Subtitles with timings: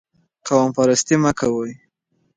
[0.47, 1.71] قوم پرستي مه کوئ.